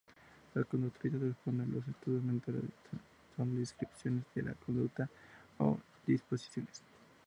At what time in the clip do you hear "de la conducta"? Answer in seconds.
4.33-5.07